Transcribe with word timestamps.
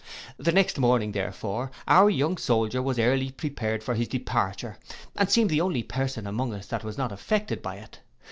The 0.37 0.51
next 0.51 0.79
morning, 0.79 1.11
therefore, 1.11 1.69
our 1.87 2.09
young 2.09 2.35
soldier 2.37 2.81
was 2.81 2.97
early 2.97 3.29
prepared 3.29 3.83
for 3.83 3.93
his 3.93 4.07
departure, 4.07 4.79
and 5.15 5.29
seemed 5.29 5.51
the 5.51 5.61
only 5.61 5.83
person 5.83 6.25
among 6.25 6.55
us 6.55 6.65
that 6.69 6.83
was 6.83 6.97
not 6.97 7.11
affected 7.11 7.61
by 7.61 7.75
it. 7.75 7.99